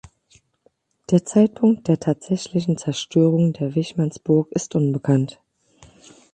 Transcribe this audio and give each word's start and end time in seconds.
Der 1.11 1.25
Zeitpunkt 1.25 1.87
der 1.87 1.99
tatsächlichen 1.99 2.75
Zerstörung 2.75 3.53
der 3.53 3.75
Wichmannsburg 3.75 4.51
ist 4.51 4.73
unbekannt. 4.73 5.39